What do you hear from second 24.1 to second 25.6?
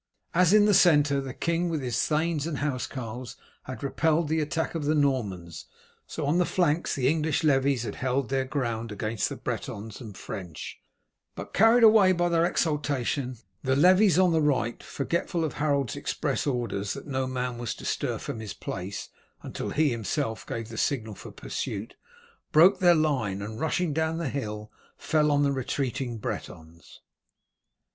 the hill fell on the